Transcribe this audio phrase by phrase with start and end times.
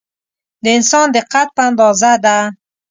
[0.63, 2.37] د انسان د قد په اندازه ده.